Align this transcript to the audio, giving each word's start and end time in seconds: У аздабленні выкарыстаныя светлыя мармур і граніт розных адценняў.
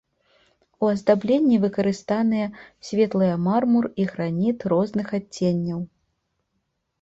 У 0.85 0.87
аздабленні 0.93 1.59
выкарыстаныя 1.65 2.47
светлыя 2.87 3.35
мармур 3.49 3.85
і 4.05 4.09
граніт 4.15 4.65
розных 4.75 5.07
адценняў. 5.21 5.79